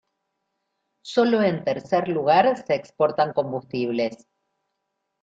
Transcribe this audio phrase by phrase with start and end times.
[1.03, 4.27] Solo en tercer lugar se exportan combustibles.